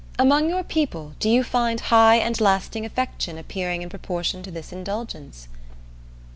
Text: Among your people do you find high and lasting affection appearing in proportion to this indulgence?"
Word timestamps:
Among 0.17 0.49
your 0.49 0.63
people 0.63 1.13
do 1.19 1.29
you 1.29 1.43
find 1.43 1.79
high 1.79 2.15
and 2.15 2.41
lasting 2.41 2.87
affection 2.87 3.37
appearing 3.37 3.83
in 3.83 3.89
proportion 3.89 4.41
to 4.41 4.49
this 4.49 4.71
indulgence?" 4.73 5.47